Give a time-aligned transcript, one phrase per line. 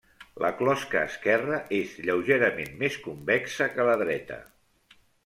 [0.43, 4.39] La closca esquerra és lleugerament més convexa que la dreta.